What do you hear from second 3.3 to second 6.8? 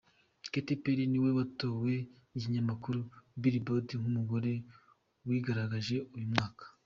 Billboard nk’umugore wigaragaje uyu mwaka.